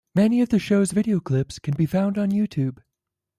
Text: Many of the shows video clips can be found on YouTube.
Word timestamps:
Many 0.15 0.41
of 0.41 0.49
the 0.49 0.57
shows 0.57 0.93
video 0.93 1.19
clips 1.19 1.59
can 1.59 1.75
be 1.75 1.85
found 1.85 2.17
on 2.17 2.31
YouTube. 2.31 2.79